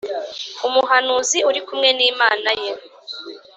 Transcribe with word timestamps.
Umuhanuzi 0.67 1.39
uri 1.49 1.59
kumwe 1.67 1.89
n’Imana 1.97 2.49
ye, 2.61 2.71